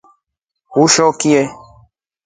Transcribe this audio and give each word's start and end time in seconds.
Uchori 0.85 1.17
ki? 1.21 1.31